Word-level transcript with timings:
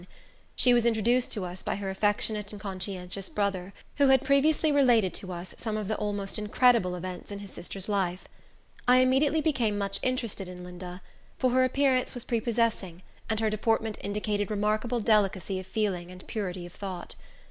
She 0.55 0.73
was 0.73 0.87
introduced 0.87 1.31
to 1.33 1.45
us 1.45 1.61
by 1.61 1.75
her 1.75 1.91
affectionate 1.91 2.51
and 2.51 2.59
conscientious 2.59 3.29
brother, 3.29 3.71
who 3.97 4.07
had 4.07 4.23
previously 4.23 4.71
related 4.71 5.13
to 5.13 5.31
us 5.31 5.53
some 5.59 5.77
of 5.77 5.87
the 5.87 5.95
almost 5.95 6.39
incredible 6.39 6.95
events 6.95 7.29
in 7.29 7.37
his 7.37 7.51
sister's 7.51 7.87
life. 7.87 8.27
I 8.87 8.97
immediately 8.97 9.41
became 9.41 9.77
much 9.77 9.99
interested 10.01 10.47
in 10.47 10.63
Linda; 10.63 11.03
for 11.37 11.51
her 11.51 11.63
appearance 11.63 12.15
was 12.15 12.25
prepossessing, 12.25 13.03
and 13.29 13.39
her 13.41 13.51
deportment 13.51 13.99
indicated 14.01 14.49
remarkable 14.49 15.01
delicacy 15.01 15.59
of 15.59 15.67
feeling 15.67 16.09
and 16.09 16.25
purity 16.25 16.65
of 16.65 16.73
thought. 16.73 17.13